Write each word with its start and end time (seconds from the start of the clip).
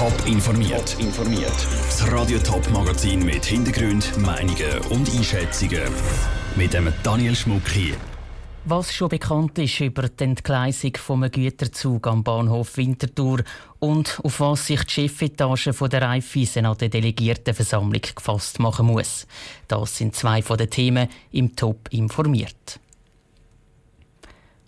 Top 0.00 0.26
informiert. 0.26 0.96
informiert. 0.98 1.52
Das 1.84 2.10
Radio 2.10 2.38
Top 2.38 2.66
Magazin 2.70 3.22
mit 3.22 3.44
Hintergrund, 3.44 4.16
Meinungen 4.16 4.78
und 4.88 5.14
Einschätzungen 5.14 5.82
mit 6.56 6.72
dem 6.72 6.90
Daniel 7.02 7.36
Schmuck 7.36 7.68
hier. 7.68 7.96
Was 8.64 8.94
schon 8.94 9.10
bekannt 9.10 9.58
ist 9.58 9.78
über 9.78 10.08
die 10.08 10.24
Entgleisung 10.24 10.92
vom 10.96 11.30
Güterzug 11.30 12.06
am 12.06 12.24
Bahnhof 12.24 12.78
Winterthur 12.78 13.40
und 13.78 14.18
auf 14.24 14.40
was 14.40 14.68
sich 14.68 14.82
die 14.84 14.90
Chefetage 14.90 15.70
der 15.90 16.00
Raiffeisen 16.00 16.64
an 16.64 16.78
der 16.78 16.88
Delegiertenversammlung 16.88 18.00
gefasst 18.00 18.58
machen 18.58 18.86
muss. 18.86 19.26
Das 19.68 19.98
sind 19.98 20.16
zwei 20.16 20.40
von 20.40 20.56
den 20.56 20.70
Themen 20.70 21.10
im 21.30 21.54
Top 21.54 21.90
informiert. 21.90 22.80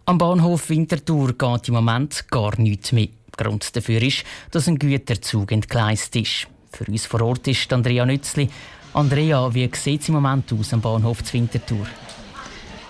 Am 0.04 0.18
Bahnhof 0.18 0.68
Winterthur 0.68 1.32
geht 1.32 1.68
im 1.68 1.74
Moment 1.74 2.28
gar 2.30 2.60
nichts 2.60 2.92
mehr. 2.92 3.08
Grund 3.36 3.74
dafür 3.74 4.02
ist, 4.02 4.24
dass 4.50 4.68
ein 4.68 4.78
Güterzug 4.78 5.52
entgleist 5.52 6.14
ist. 6.16 6.46
Für 6.72 6.84
uns 6.84 7.06
vor 7.06 7.22
Ort 7.22 7.46
ist 7.48 7.72
Andrea 7.72 8.06
Nützli. 8.06 8.48
Andrea, 8.94 9.52
wie 9.54 9.70
sieht 9.74 10.02
es 10.02 10.08
im 10.08 10.14
Moment 10.14 10.52
aus 10.52 10.72
am 10.72 10.80
Bahnhof 10.80 11.20
Winterthur? 11.32 11.86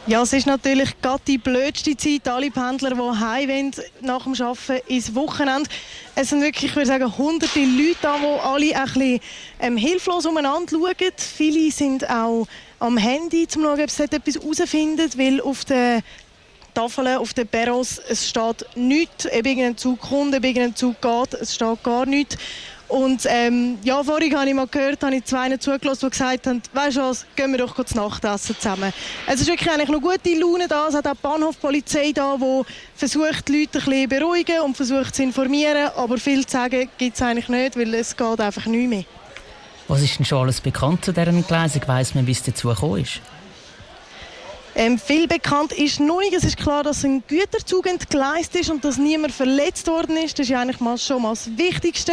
Ja, 0.09 0.23
es 0.23 0.33
ist 0.33 0.49
natürlich 0.49 1.01
gerade 1.01 1.23
die 1.29 1.39
blödste 1.39 1.97
Zeit. 1.97 2.27
Alle 2.27 2.51
Pendler, 2.51 2.91
die 2.91 3.21
heim 3.21 3.71
nach 4.01 4.25
dem 4.25 4.35
Arbeiten 4.35 4.81
ins 4.89 5.15
Wochenende. 5.15 5.71
Es 6.17 6.31
sind 6.31 6.43
wirklich, 6.43 6.71
ich 6.71 6.77
würde 6.77 6.89
sagen, 6.89 7.17
hunderte 7.17 7.61
Leute 7.61 7.97
da, 8.03 8.17
die 8.19 8.73
alle 8.73 8.77
ein 8.77 8.85
bisschen 8.85 9.21
ähm, 9.61 9.77
hilflos 9.77 10.27
umeinander 10.27 10.71
schauen. 10.71 11.13
Viele 11.17 11.71
sind 11.71 12.11
auch 12.11 12.49
am 12.81 12.97
Handy, 12.97 13.43
um 13.43 13.49
zu 13.49 13.61
schauen, 13.61 13.81
ob 13.81 13.91
sie 13.91 14.03
etwas 14.03 14.35
herausfinden, 14.35 15.09
weil 15.17 15.41
auf 15.41 15.65
den 15.67 16.03
Tafeln, 16.75 17.17
auf 17.17 17.35
den 17.35 17.47
Perros, 17.47 18.01
es 18.09 18.29
steht 18.29 18.65
nichts, 18.75 19.27
ob 19.27 19.47
irgendein 19.47 19.77
Zug 19.77 20.01
kommt, 20.01 20.35
ob 20.35 20.45
irgendein 20.45 20.75
Zug 20.75 21.01
geht, 21.01 21.35
es 21.35 21.55
steht 21.55 21.83
gar 21.83 22.07
nichts. 22.07 22.37
Und 22.93 23.27
ähm, 23.27 23.79
ja, 23.83 24.03
vorhin 24.03 24.37
habe 24.37 24.49
ich 24.51 24.55
mal 24.55 24.67
gehört, 24.67 25.03
habe 25.03 25.17
ich 25.17 25.25
zwei 25.25 25.57
zugelassen, 25.57 26.07
die 26.07 26.11
gesagt 26.11 26.47
haben, 26.47 26.63
weißt 26.75 26.97
du 26.99 27.01
was, 27.01 27.25
gehen 27.35 27.51
wir 27.53 27.59
doch 27.59 27.75
kurz 27.75 27.95
Nachtessen 27.95 28.55
zusammen. 28.55 28.93
Es 29.27 29.41
ist 29.41 29.47
wirklich 29.47 29.71
eigentlich 29.71 29.89
noch 29.89 30.03
gute 30.03 30.39
Laune 30.39 30.69
da. 30.69 30.89
Es 30.89 30.95
hat 30.95 31.07
auch 31.07 31.13
die 31.13 31.23
Bahnhofpolizei 31.23 32.13
da, 32.13 32.37
die 32.37 32.63
versucht, 32.95 33.49
die 33.49 33.61
Leute 33.63 33.91
ein 33.91 34.09
beruhigen 34.11 34.61
und 34.61 34.77
versucht 34.77 35.15
zu 35.15 35.23
informieren. 35.23 35.89
Aber 35.97 36.19
viel 36.19 36.45
zu 36.45 36.53
sagen 36.53 36.91
gibt 36.99 37.17
es 37.17 37.23
eigentlich 37.23 37.49
nicht, 37.49 37.79
weil 37.79 37.95
es 37.95 38.15
geht 38.15 38.41
einfach 38.41 38.67
nicht 38.67 38.89
mehr. 38.91 39.05
Was 39.89 40.03
ist 40.03 40.19
denn 40.19 40.27
schon 40.27 40.43
alles 40.43 40.61
bekannt 40.61 41.03
zu 41.03 41.13
dieser 41.13 41.29
Entgleisung? 41.29 41.83
Weiss 41.87 42.15
man, 42.15 42.27
wie 42.27 42.33
es 42.33 42.43
dazu 42.43 42.69
gekommen 42.69 43.01
ist? 43.01 43.23
Ähm, 44.75 44.99
viel 44.99 45.29
bekannt 45.29 45.73
ist 45.73 46.01
noch. 46.01 46.23
Es 46.35 46.45
ist 46.45 46.57
klar, 46.57 46.83
dass 46.83 47.05
ein 47.05 47.23
Güterzug 47.27 47.87
entgleist 47.87 48.55
ist 48.57 48.71
und 48.71 48.83
dass 48.85 48.97
niemand 48.97 49.35
verletzt 49.35 49.87
worden 49.87 50.17
ist. 50.17 50.39
Das 50.39 50.49
ist 50.49 50.55
eigentlich 50.55 50.81
mal 50.81 50.97
schon 50.97 51.21
mal 51.21 51.31
das 51.31 51.51
Wichtigste. 51.59 52.13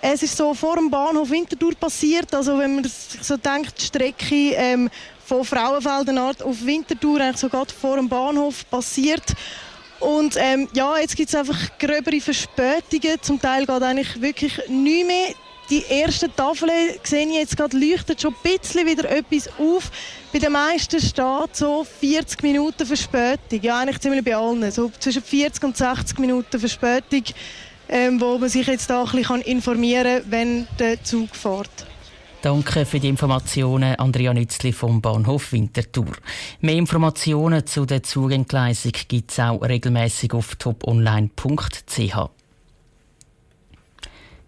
Es 0.00 0.22
ist 0.22 0.36
so 0.36 0.52
vor 0.52 0.74
dem 0.74 0.90
Bahnhof 0.90 1.30
Winterthur 1.30 1.74
passiert. 1.76 2.34
Also 2.34 2.58
wenn 2.58 2.76
man 2.76 2.90
so 3.20 3.36
denkt, 3.36 3.80
die 3.80 3.84
Strecke 3.84 4.54
ähm, 4.54 4.90
von 5.24 5.44
Frauenfeldenart 5.44 6.42
auf 6.42 6.64
Winterthur 6.64 7.20
eigentlich 7.20 7.36
sogar 7.36 7.66
vor 7.66 7.96
dem 7.96 8.08
Bahnhof 8.08 8.68
passiert. 8.68 9.34
Und 10.00 10.34
ähm, 10.36 10.68
ja, 10.72 10.98
jetzt 10.98 11.14
gibt 11.14 11.28
es 11.28 11.34
einfach 11.36 11.78
gröbere 11.78 12.20
Verspätungen. 12.20 13.22
Zum 13.22 13.40
Teil 13.40 13.66
geht 13.66 13.82
eigentlich 13.82 14.20
wirklich 14.20 14.60
nichts 14.68 15.06
mehr. 15.06 15.34
Die 15.70 15.84
ersten 15.88 16.34
Tafeln 16.34 16.70
sehe 17.04 17.28
ich 17.28 17.34
jetzt 17.34 17.56
gerade 17.56 17.78
leuchtet 17.78 18.20
schon 18.20 18.34
ein 18.34 18.58
bisschen 18.58 18.84
wieder 18.88 19.08
etwas 19.08 19.48
auf. 19.56 19.92
Bei 20.32 20.40
den 20.40 20.50
meisten 20.50 21.00
steht 21.00 21.54
so 21.54 21.86
40 22.00 22.42
Minuten 22.42 22.84
Verspätung. 22.84 23.62
Ja, 23.62 23.78
eigentlich 23.78 24.00
ziemlich 24.00 24.24
bei 24.24 24.34
allen. 24.34 24.68
So 24.72 24.90
zwischen 24.98 25.22
40 25.22 25.62
und 25.62 25.76
60 25.76 26.18
Minuten 26.18 26.58
Verspätung, 26.58 27.22
ähm, 27.88 28.20
wo 28.20 28.36
man 28.36 28.48
sich 28.48 28.66
jetzt 28.66 28.90
da 28.90 29.04
ein 29.04 29.12
bisschen 29.12 29.42
informieren 29.42 30.22
kann, 30.22 30.30
wenn 30.32 30.68
der 30.76 31.04
Zug 31.04 31.36
fährt. 31.36 31.86
Danke 32.42 32.84
für 32.84 32.98
die 32.98 33.08
Informationen, 33.08 33.94
Andrea 33.94 34.34
Nützli 34.34 34.72
vom 34.72 35.00
Bahnhof 35.00 35.52
Winterthur. 35.52 36.16
Mehr 36.60 36.74
Informationen 36.74 37.64
zu 37.64 37.86
der 37.86 38.02
Zugentgleisung 38.02 38.92
gibt 39.06 39.30
es 39.30 39.38
auch 39.38 39.60
regelmäßig 39.60 40.32
auf 40.32 40.56
toponline.ch. 40.56 42.39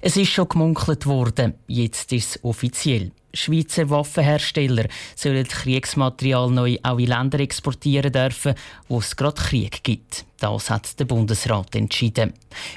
Es 0.04 0.16
ist 0.16 0.30
schon 0.30 0.48
gemunkelt 0.48 1.06
worden, 1.06 1.54
jetzt 1.68 2.12
ist 2.12 2.30
es 2.30 2.44
offiziell. 2.44 3.12
Schweizer 3.32 3.88
Waffenhersteller 3.88 4.86
sollen 5.14 5.46
Kriegsmaterial 5.46 6.50
neu 6.50 6.76
auch 6.82 6.98
in 6.98 7.06
Länder 7.06 7.38
exportieren 7.38 8.10
dürfen, 8.10 8.56
wo 8.88 8.98
es 8.98 9.14
gerade 9.14 9.40
Krieg 9.40 9.84
gibt. 9.84 10.24
Das 10.42 10.70
hat 10.70 10.98
der 10.98 11.04
Bundesrat 11.04 11.72
entschieden. 11.76 12.32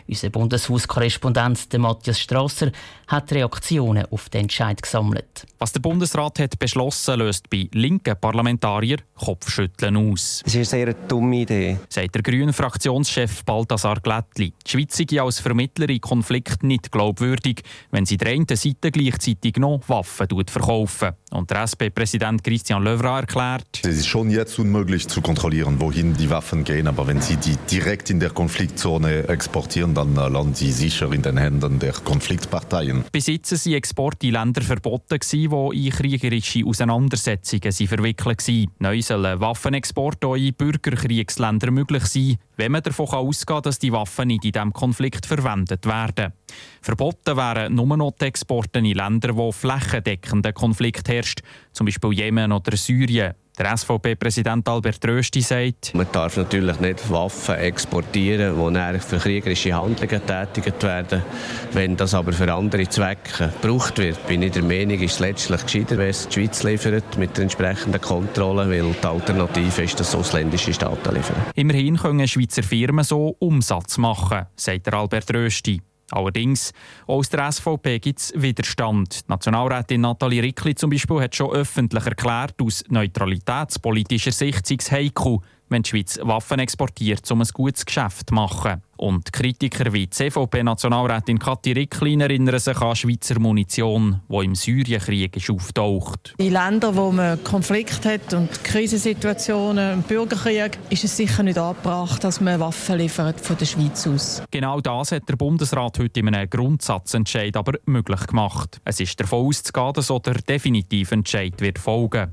Unser 0.07 0.29
Bundeshauskorrespondent 0.29 1.75
Matthias 1.79 2.19
Strasser 2.19 2.71
hat 3.07 3.31
Reaktionen 3.31 4.05
auf 4.11 4.29
den 4.29 4.41
Entscheid 4.41 4.79
gesammelt. 4.79 5.47
Was 5.57 5.71
der 5.71 5.79
Bundesrat 5.79 6.37
hat 6.37 6.59
beschlossen, 6.59 7.17
löst 7.17 7.49
bei 7.49 7.67
linken 7.73 8.15
Parlamentariern 8.21 9.01
Kopfschütteln 9.15 9.97
aus. 9.97 10.43
Das 10.45 10.53
ist 10.53 10.73
eine 10.75 10.85
sehr 10.85 10.93
dumme 10.93 11.37
Idee, 11.37 11.79
sagt 11.89 12.13
der 12.13 12.21
grünen 12.21 12.53
Fraktionschef 12.53 13.43
Balthasar 13.43 13.99
Glättli. 13.99 14.53
Die 14.63 14.69
Schweiz 14.69 14.95
sei 14.95 15.19
als 15.19 15.39
Vermittler 15.39 15.89
in 15.89 16.01
Konflikt 16.01 16.61
nicht 16.61 16.91
glaubwürdig, 16.91 17.63
wenn 17.89 18.05
sie 18.05 18.17
der 18.17 18.31
einen 18.31 18.45
Seite 18.47 18.91
gleichzeitig 18.91 19.57
noch 19.57 19.81
Waffen 19.87 20.27
verkaufen. 20.45 21.13
Und 21.35 21.51
der 21.51 21.63
SP-Präsident 21.67 22.43
Christian 22.43 22.81
Löwra 22.83 23.19
erklärt, 23.19 23.81
es 23.83 23.97
ist 23.97 24.07
schon 24.07 24.29
jetzt 24.29 24.57
unmöglich 24.57 25.07
zu 25.07 25.21
kontrollieren, 25.21 25.79
wohin 25.81 26.15
die 26.15 26.29
Waffen 26.29 26.63
gehen, 26.63 26.87
aber 26.87 27.07
wenn 27.07 27.21
sie 27.21 27.35
die 27.35 27.57
direkt 27.69 28.09
in 28.09 28.21
der 28.21 28.29
Konfliktzone 28.29 29.27
exportieren, 29.27 29.93
dann 29.93 30.15
äh, 30.15 30.29
landen 30.29 30.53
sie 30.53 30.71
sicher 30.71 31.11
in 31.11 31.21
den 31.21 31.37
Händen 31.37 31.79
der 31.79 31.91
Konfliktparteien. 31.91 33.03
Jetzt 33.13 33.65
waren 33.65 33.73
Exporte 33.73 34.27
in 34.27 34.33
Länder 34.33 34.61
verboten, 34.61 35.19
die 35.31 35.43
in 35.43 35.91
kriegerische 35.91 36.65
Auseinandersetzungen 36.65 37.71
verwickelt 37.71 38.47
waren. 38.47 38.67
Neu 38.79 39.01
sollen 39.01 39.39
Waffenexporte 39.39 40.27
auch 40.27 40.35
in 40.35 40.53
Bürgerkriegsländer 40.53 41.71
möglich 41.71 42.05
sein, 42.05 42.37
wenn 42.55 42.71
man 42.71 42.83
davon 42.83 43.07
ausgehen 43.07 43.55
kann, 43.55 43.63
dass 43.63 43.79
die 43.79 43.91
Waffen 43.91 44.27
nicht 44.27 44.45
in 44.45 44.51
diesem 44.51 44.73
Konflikt 44.73 45.25
verwendet 45.25 45.85
werden. 45.85 46.33
Verboten 46.81 47.37
wären 47.37 47.73
nur 47.73 47.97
noch 47.97 48.13
die 48.19 48.25
Exporte 48.25 48.79
in 48.79 48.85
Länder, 48.85 49.35
wo 49.35 49.51
flächendeckender 49.51 50.53
Konflikt 50.53 51.09
herrscht, 51.09 51.41
zum 51.71 51.85
Beispiel 51.85 52.13
Jemen 52.13 52.51
oder 52.51 52.77
Syrien. 52.77 53.33
Der 53.57 53.77
SVP-Präsident 53.77 54.67
Albert 54.67 55.07
Rösti 55.07 55.39
sagt, 55.39 55.93
man 55.95 56.07
darf 56.11 56.35
natürlich 56.35 56.77
nicht 56.81 57.09
Waffen 57.09 57.55
exportieren, 57.55 58.53
die 58.73 58.99
für 58.99 59.17
kriegerische 59.17 59.73
Handlungen 59.73 60.21
tätigt 60.25 60.83
werden. 60.83 61.23
Wenn 61.71 61.95
das 61.95 62.13
aber 62.13 62.33
für 62.33 62.53
andere 62.53 62.89
Zwecke 62.89 63.53
gebraucht 63.61 63.97
wird, 63.97 64.27
bin 64.27 64.41
ich 64.41 64.51
der 64.51 64.63
Meinung, 64.63 64.99
ist 64.99 65.13
es 65.13 65.19
letztlich 65.19 65.63
gescheiter, 65.63 65.97
wenn 65.97 66.09
es 66.09 66.27
die 66.27 66.33
Schweiz 66.33 66.63
liefert 66.63 67.17
mit 67.17 67.37
der 67.37 67.43
entsprechenden 67.43 68.01
Kontrolle, 68.01 68.69
weil 68.69 68.93
die 68.93 69.07
Alternative 69.07 69.83
ist, 69.83 69.97
dass 70.01 70.13
ausländische 70.13 70.73
Staaten 70.73 71.15
liefern. 71.15 71.37
Immerhin 71.55 71.95
können 71.95 72.27
Schweizer 72.27 72.63
Firmen 72.63 73.05
so 73.05 73.37
Umsatz 73.39 73.97
machen, 73.97 74.47
sagt 74.57 74.93
Albert 74.93 75.33
Rösti. 75.33 75.81
Allerdings, 76.11 76.71
auch 77.07 77.17
aus 77.17 77.29
der 77.29 77.51
SVP 77.51 77.99
gibt 77.99 78.19
es 78.19 78.33
Widerstand. 78.35 79.27
Die 79.27 79.31
Nationalrätin 79.31 80.01
Nathalie 80.01 80.43
Rickli 80.43 80.75
zum 80.75 80.89
Beispiel 80.91 81.19
hat 81.21 81.35
schon 81.35 81.51
öffentlich 81.51 82.05
erklärt, 82.05 82.61
aus 82.61 82.83
neutralitätspolitischer 82.89 84.31
Sicht 84.31 84.67
sei 84.67 84.77
es 84.79 84.91
heikel, 84.91 85.39
wenn 85.69 85.83
die 85.83 85.89
Schweiz 85.89 86.19
Waffen 86.21 86.59
exportiert, 86.59 87.29
um 87.31 87.41
ein 87.41 87.47
gutes 87.53 87.85
Geschäft 87.85 88.29
zu 88.29 88.35
machen. 88.35 88.81
Und 88.97 89.33
Kritiker 89.33 89.91
wie 89.91 90.07
die 90.07 90.09
CVP-Nationalrätin 90.09 91.37
Kathi 91.37 91.73
Ricklin 91.73 92.21
erinnern 92.21 92.59
sich 92.59 92.77
an 92.77 92.95
Schweizer 92.95 93.39
Munition, 93.39 94.21
die 94.29 94.45
im 94.45 94.55
Syrienkrieg 94.55 95.35
ist 95.35 95.49
auftaucht. 95.49 96.33
In 96.37 96.53
Ländern, 96.53 96.95
wo 96.95 97.11
man 97.11 97.43
Konflikt 97.43 98.05
hat 98.05 98.33
und 98.33 98.63
Krisensituationen, 98.63 100.01
Bürgerkrieg, 100.03 100.77
ist 100.89 101.03
es 101.03 101.17
sicher 101.17 101.43
nicht 101.43 101.57
angebracht, 101.57 102.23
dass 102.23 102.39
man 102.39 102.59
Waffen 102.59 102.97
liefert 102.97 103.41
von 103.41 103.57
der 103.57 103.65
Schweiz 103.65 104.07
aus. 104.07 104.43
Genau 104.49 104.79
das 104.79 105.11
hat 105.11 105.27
der 105.27 105.35
Bundesrat 105.35 105.99
heute 105.99 106.21
in 106.21 106.33
einem 106.33 106.49
Grundsatzentscheid 106.49 107.57
aber 107.57 107.73
möglich 107.85 108.25
gemacht. 108.27 108.79
Es 108.85 109.01
ist 109.01 109.19
davon 109.19 109.47
auszugehen, 109.47 109.93
dass 109.93 110.09
auch 110.09 110.21
der 110.21 110.35
definitive 110.35 111.13
Entscheid 111.13 111.59
wird 111.59 111.79
folgen. 111.79 112.31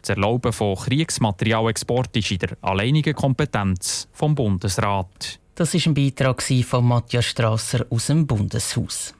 Das 0.00 0.10
Erlauben 0.10 0.52
von 0.52 0.76
Kriegsmaterialexport 0.76 2.16
ist 2.16 2.30
in 2.30 2.38
der 2.38 2.56
alleinigen 2.62 3.14
Kompetenz 3.14 4.08
vom 4.12 4.34
Bundesrat. 4.34 5.38
Das 5.54 5.74
ist 5.74 5.86
ein 5.86 5.94
Beitrag 5.94 6.42
von 6.42 6.86
Matthias 6.86 7.26
Strasser 7.26 7.84
aus 7.90 8.06
dem 8.06 8.26
Bundeshaus. 8.26 9.14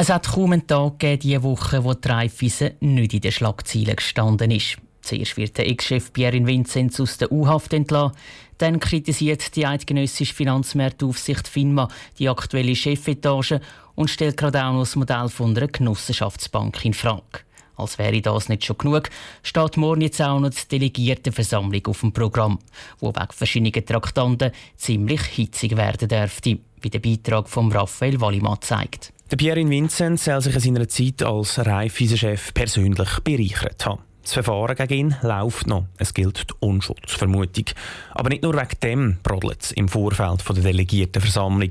Es 0.00 0.10
hat 0.10 0.28
kaum 0.28 0.52
einen 0.52 0.66
Tag 0.66 1.00
gegeben, 1.00 1.20
diese 1.20 1.42
Woche, 1.42 1.82
wo 1.84 1.92
die 1.92 2.08
Raiffeisen 2.08 2.70
nicht 2.80 3.14
in 3.14 3.20
den 3.20 3.32
Schlagzeilen 3.32 3.96
gestanden 3.96 4.52
ist. 4.52 4.78
Zuerst 5.02 5.36
wird 5.36 5.58
der 5.58 5.68
Ex-Chef 5.68 6.12
Pierre 6.12 6.46
Vinzenz 6.46 7.00
aus 7.00 7.18
der 7.18 7.32
U-Haft 7.32 7.72
entlassen. 7.72 8.16
Dann 8.58 8.78
kritisiert 8.78 9.56
die 9.56 9.66
eidgenössische 9.66 10.34
Finanzmarktaufsicht 10.34 11.48
FINMA 11.48 11.88
die 12.18 12.28
aktuelle 12.28 12.76
Chefetage 12.76 13.60
und 13.94 14.08
stellt 14.08 14.36
gerade 14.36 14.64
auch 14.64 14.72
noch 14.72 14.80
das 14.80 14.96
Modell 14.96 15.28
von 15.28 15.56
einer 15.56 15.66
Genossenschaftsbank 15.66 16.84
in 16.84 16.94
Frage. 16.94 17.40
Als 17.78 17.96
wäre 17.96 18.20
das 18.20 18.48
nicht 18.48 18.64
schon 18.64 18.76
genug, 18.76 19.08
steht 19.42 19.76
morgen 19.76 20.00
jetzt 20.00 20.20
auch 20.20 20.40
noch 20.40 20.50
die 20.50 20.68
Delegiertenversammlung 20.68 21.86
auf 21.86 22.00
dem 22.00 22.12
Programm, 22.12 22.58
wo 22.98 23.14
wegen 23.14 23.32
verschiedener 23.32 23.84
Traktanten 23.84 24.50
ziemlich 24.76 25.22
hitzig 25.22 25.76
werden 25.76 26.08
dürfte, 26.08 26.58
wie 26.80 26.90
der 26.90 26.98
Beitrag 26.98 27.48
von 27.48 27.70
Raphael 27.70 28.20
Wallimann 28.20 28.60
zeigt. 28.60 29.12
Der 29.30 29.36
Pierre 29.36 29.68
Vincent 29.68 30.18
soll 30.18 30.40
sich 30.40 30.54
in 30.54 30.60
seiner 30.60 30.88
Zeit 30.88 31.22
als 31.22 31.58
Raiffeisen-Chef 31.58 32.52
persönlich 32.52 33.20
bereichert 33.20 33.86
haben. 33.86 34.07
Das 34.28 34.34
Verfahren 34.34 34.76
gegen 34.76 34.92
ihn 34.92 35.16
läuft 35.22 35.68
noch. 35.68 35.86
Es 35.96 36.12
gilt 36.12 36.50
die 36.50 36.54
Unschuldsvermutung. 36.60 37.64
Aber 38.10 38.28
nicht 38.28 38.42
nur 38.42 38.52
wegen 38.52 38.80
dem 38.82 39.16
brodelt 39.22 39.62
es 39.62 39.72
im 39.72 39.88
Vorfeld 39.88 40.46
der 40.46 40.64
Delegiertenversammlung. 40.64 41.70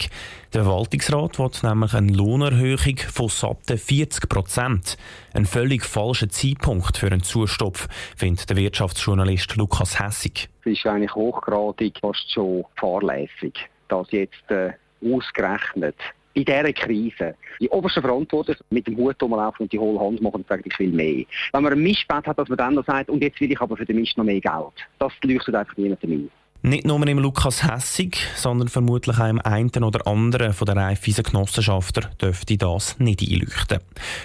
Der 0.56 0.64
Verwaltungsrat 0.64 1.38
will 1.38 1.52
nämlich 1.62 1.94
eine 1.94 2.12
Lohnerhöhung 2.12 2.98
von 3.14 3.30
satten 3.30 3.78
40 3.78 4.28
Prozent. 4.28 4.98
Ein 5.36 5.46
völlig 5.46 5.86
falscher 5.86 6.30
Zeitpunkt 6.30 6.98
für 6.98 7.06
einen 7.06 7.22
Zustopf, 7.22 7.88
findet 8.16 8.50
der 8.50 8.58
Wirtschaftsjournalist 8.58 9.56
Lukas 9.56 10.00
Hessig. 10.00 10.50
Es 10.62 10.80
ist 10.80 10.88
eigentlich 10.88 11.14
hochgradig 11.14 12.00
fast 12.02 12.32
schon 12.32 12.66
fahrlässig, 12.76 13.54
dass 13.88 14.10
jetzt 14.10 14.50
äh, 14.50 14.72
ausgerechnet 15.06 15.98
in 16.38 16.46
dieser 16.46 16.72
Krise 16.72 17.36
die 17.60 17.70
obersten 17.70 18.02
Verantwortlichen 18.02 18.64
mit 18.70 18.86
dem 18.86 18.96
Hut 18.96 19.22
rumlaufen 19.22 19.64
und 19.64 19.74
die 19.74 19.80
hohle 19.80 20.00
Hand 20.00 20.22
machen 20.22 20.36
und 20.36 20.48
sagen, 20.48 20.64
ich 20.66 20.80
will 20.80 20.90
mehr. 20.90 21.26
Wenn 21.52 21.64
man 21.64 21.74
ein 21.74 21.82
Mischbett 21.82 22.28
hat, 22.28 22.38
dass 22.38 22.48
man 22.48 22.60
dann 22.60 22.76
noch 22.76 22.86
sagt, 22.86 23.10
und 23.10 23.24
jetzt 23.24 23.42
will 23.42 23.52
ich 23.52 23.60
aber 23.60 23.76
für 23.76 23.86
den 23.86 23.96
Mist 24.00 24.16
noch 24.18 24.24
mehr 24.24 24.40
Geld. 24.40 24.74
Das 25.00 25.12
leuchtet 25.24 25.56
einfach 25.56 25.76
niemandem 25.78 26.12
ein. 26.12 26.32
Nicht 26.64 26.86
nur 26.86 27.06
im 27.08 27.20
Lukas 27.20 27.64
Hessig, 27.64 28.18
sondern 28.36 28.68
vermutlich 28.68 29.20
auch 29.20 29.30
im 29.30 29.40
einen 29.40 29.84
oder 29.84 30.08
anderen 30.08 30.54
von 30.54 30.66
der 30.66 30.76
Raiffeisen 30.76 31.24
Genossenschafter 31.24 32.10
dürfte 32.20 32.58
das 32.58 33.00
nicht 33.00 33.22
einleuchten. 33.22 33.80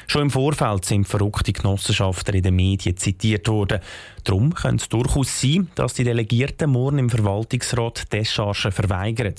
Schon 0.06 0.22
im 0.22 0.30
Vorfeld 0.30 0.86
sind 0.86 1.06
verrückte 1.06 1.52
Genossenschafter 1.52 2.32
in 2.32 2.42
den 2.42 2.56
Medien 2.56 2.96
zitiert 2.96 3.48
worden. 3.48 3.80
Darum 4.24 4.54
könnte 4.54 4.82
es 4.82 4.88
durchaus 4.88 5.42
sein, 5.42 5.68
dass 5.74 5.92
die 5.92 6.04
Delegierten 6.04 6.70
morgen 6.70 6.98
im 6.98 7.10
Verwaltungsrat 7.10 8.10
Deschargen 8.10 8.72
verweigern, 8.72 9.34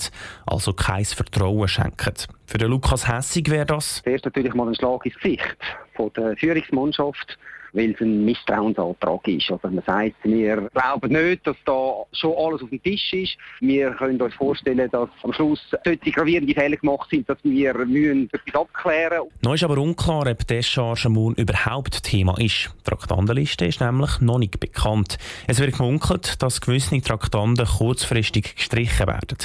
also 0.46 0.72
kein 0.72 1.04
Vertrauen 1.04 1.66
schenken. 1.66 2.14
Für 2.46 2.58
den 2.58 2.70
Lukas 2.70 3.08
Hessig 3.08 3.50
wäre 3.50 3.66
das... 3.66 4.02
Zuerst 4.04 4.24
natürlich 4.24 4.54
mal 4.54 4.68
ein 4.68 4.74
Schlag 4.76 5.04
ins 5.04 5.16
Gesicht 5.16 5.56
von 5.96 6.12
der 6.16 6.36
Führungsmannschaft 6.36 7.38
weil 7.74 7.90
es 7.90 8.00
ein 8.00 8.24
Misstrauensantrag 8.24 9.28
ist. 9.28 9.50
Also 9.50 9.68
man 9.68 9.82
sagt, 9.84 10.14
wir 10.22 10.68
glauben 10.72 11.12
nicht, 11.12 11.46
dass 11.46 11.56
da 11.64 12.04
schon 12.12 12.34
alles 12.36 12.62
auf 12.62 12.70
dem 12.70 12.82
Tisch 12.82 13.12
ist. 13.12 13.36
Wir 13.60 13.90
können 13.90 14.20
uns 14.20 14.34
vorstellen, 14.34 14.88
dass 14.90 15.08
am 15.22 15.32
Schluss 15.32 15.60
solche 15.84 16.10
gravierende 16.10 16.54
Fehler 16.54 16.76
gemacht 16.76 17.10
sind, 17.10 17.28
dass 17.28 17.38
wir 17.42 17.74
müssen 17.84 18.30
etwas 18.32 18.62
abklären 18.62 19.24
müssen. 19.24 19.38
Noch 19.42 19.54
ist 19.54 19.64
aber 19.64 19.78
unklar, 19.78 20.26
ob 20.30 20.46
Descharge 20.46 21.08
morgen 21.08 21.34
überhaupt 21.34 22.04
Thema 22.04 22.38
ist. 22.38 22.70
Die 22.78 22.90
Traktandenliste 22.90 23.66
ist 23.66 23.80
nämlich 23.80 24.20
noch 24.20 24.38
nicht 24.38 24.60
bekannt. 24.60 25.18
Es 25.46 25.58
wird 25.60 25.76
gemunkelt, 25.76 26.40
dass 26.42 26.60
gewisse 26.60 27.00
Traktanten 27.00 27.66
kurzfristig 27.66 28.54
gestrichen 28.56 29.06
werden. 29.06 29.38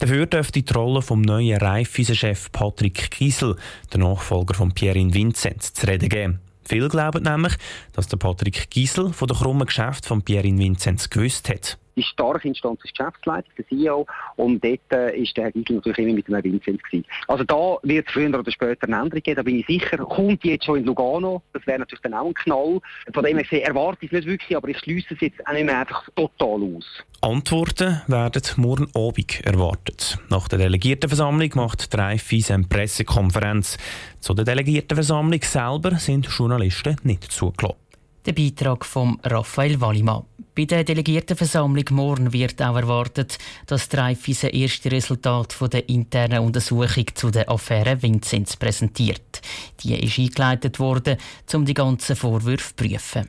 Dafür 0.00 0.26
dürfte 0.26 0.62
die 0.62 0.72
Rolle 0.72 1.02
vom 1.02 1.22
neuen 1.22 1.58
Raiffeisen-Chef 1.58 2.50
Patrick 2.50 3.10
Kiesel, 3.12 3.56
der 3.92 4.00
Nachfolger 4.00 4.54
von 4.54 4.72
Pierre 4.72 4.98
Vincent, 4.98 5.62
zu 5.62 5.86
reden 5.86 6.08
geben. 6.08 6.47
Viele 6.68 6.88
glauben 6.88 7.22
nämlich, 7.22 7.54
dass 7.92 8.08
der 8.08 8.18
Patrick 8.18 8.68
Giesel 8.68 9.14
von 9.14 9.26
der 9.26 9.38
krummen 9.38 9.66
Geschäft 9.66 10.04
von 10.04 10.20
Pierre 10.20 10.44
Vinzenz 10.44 11.08
gewusst 11.08 11.48
hat 11.48 11.78
die 11.98 12.04
starke 12.04 12.48
Instanz 12.48 12.80
ist 12.84 12.96
Geschäftsleitung, 12.96 13.52
der 13.58 13.66
CEO, 13.66 14.06
und 14.36 14.64
dort 14.64 14.80
äh, 14.92 15.16
ist 15.20 15.36
der 15.36 15.44
Herr 15.44 15.52
Giesel 15.52 15.76
natürlich 15.76 15.98
immer 15.98 16.14
mit 16.14 16.28
dem 16.28 16.44
Vincent 16.44 16.82
gewesen. 16.82 17.04
Also 17.26 17.44
da 17.44 17.76
wird 17.82 18.06
es 18.06 18.12
früher 18.12 18.38
oder 18.38 18.50
später 18.50 18.86
eine 18.86 18.96
Änderung 18.96 19.22
geben, 19.22 19.36
da 19.36 19.42
bin 19.42 19.58
ich 19.58 19.66
sicher. 19.66 19.98
Kommt 19.98 20.44
die 20.44 20.50
jetzt 20.50 20.64
schon 20.64 20.78
in 20.78 20.84
Lugano, 20.84 21.42
das 21.52 21.66
wäre 21.66 21.80
natürlich 21.80 22.02
dann 22.02 22.14
auch 22.14 22.26
ein 22.26 22.34
Knall. 22.34 22.80
Von 23.12 23.24
dem 23.24 23.38
her 23.38 23.66
erwarte 23.66 23.98
ich 24.02 24.12
es 24.12 24.18
nicht 24.18 24.28
wirklich, 24.28 24.56
aber 24.56 24.68
ich 24.68 24.78
schließe 24.78 25.14
es 25.14 25.20
jetzt 25.20 25.46
auch 25.46 25.52
nicht 25.52 25.64
mehr 25.64 25.80
einfach 25.80 26.08
total 26.14 26.62
aus. 26.76 27.04
Antworten 27.20 28.00
werden 28.06 28.42
morgen 28.56 28.88
Abend 28.94 29.44
erwartet. 29.44 30.18
Nach 30.30 30.46
der 30.46 30.58
Delegiertenversammlung 30.58 31.50
macht 31.54 31.92
die 31.92 31.96
Reifeis 31.96 32.52
eine 32.52 32.64
Pressekonferenz. 32.64 33.76
Zu 34.20 34.34
der 34.34 34.44
Delegiertenversammlung 34.44 35.42
selber 35.42 35.96
sind 35.96 36.26
Journalisten 36.26 36.96
nicht 37.02 37.24
zugelassen. 37.24 37.76
Der 38.24 38.34
Beitrag 38.34 38.84
von 38.84 39.18
Raphael 39.24 39.80
Wallimann. 39.80 40.24
Bei 40.58 40.64
der 40.64 40.82
Delegiertenversammlung 40.82 41.84
morgen 41.92 42.32
wird 42.32 42.60
auch 42.60 42.74
erwartet, 42.74 43.38
dass 43.66 43.88
Dreyfus 43.88 44.42
erste 44.42 44.90
Resultat 44.90 45.52
von 45.52 45.70
der 45.70 45.88
internen 45.88 46.40
Untersuchung 46.40 47.04
zu 47.14 47.30
der 47.30 47.48
Affäre 47.48 48.02
Vinzenz 48.02 48.56
präsentiert. 48.56 49.40
Die 49.78 49.94
ist 49.94 50.18
eingeleitet 50.18 50.80
worden, 50.80 51.16
um 51.54 51.64
die 51.64 51.74
ganzen 51.74 52.16
Vorwürfe 52.16 52.74
zu 52.74 52.74
prüfen. 52.74 53.28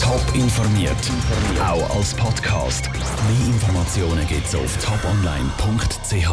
Top 0.00 0.22
informiert, 0.32 1.10
auch 1.60 1.96
als 1.96 2.14
Podcast. 2.14 2.88
Mehr 2.92 3.46
Informationen 3.52 4.24
gibt 4.28 4.46
es 4.46 4.54
auf 4.54 4.76
toponline.ch. 4.76 6.28